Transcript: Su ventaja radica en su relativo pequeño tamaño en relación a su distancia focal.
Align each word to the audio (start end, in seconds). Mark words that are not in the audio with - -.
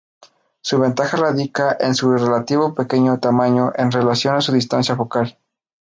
Su 0.63 0.79
ventaja 0.79 1.15
radica 1.17 1.77
en 1.79 1.93
su 1.93 2.11
relativo 2.11 2.73
pequeño 2.73 3.19
tamaño 3.19 3.71
en 3.75 3.91
relación 3.91 4.35
a 4.35 4.41
su 4.41 4.51
distancia 4.51 4.95
focal. 4.95 5.37